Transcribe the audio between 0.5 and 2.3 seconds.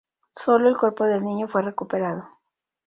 el cuerpo del niño fue recuperado.